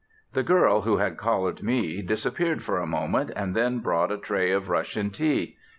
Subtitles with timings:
[0.33, 4.49] The girl who had collared me disappeared for a moment, and then brought a tray
[4.49, 5.57] of Russian tea.